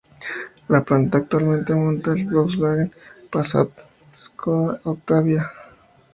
La 0.67 0.83
planta 0.83 1.19
actualmente 1.19 1.75
monta 1.75 2.13
el 2.13 2.25
Volkswagen 2.27 2.91
Passat 3.29 3.69
y 3.77 4.17
Skoda 4.17 4.81
Octavia. 4.85 5.47